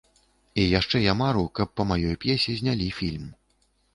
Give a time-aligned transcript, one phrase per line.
[0.61, 3.31] І яшчэ я мару, каб па маёй п'есе знялі фільм.